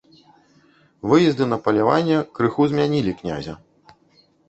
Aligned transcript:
Выезды 1.11 1.45
на 1.51 1.57
паляванне 1.69 2.17
крыху 2.41 2.61
змянілі 2.75 3.11
князя. 3.25 3.53